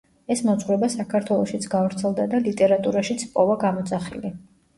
ეს 0.35 0.39
მოძღვრება 0.45 0.87
საქართველოშიც 0.93 1.67
გავრცელდა 1.73 2.25
და 2.33 2.41
ლიტერატურაშიც 2.49 3.27
პოვა 3.37 3.61
გამოძახილი. 3.67 4.35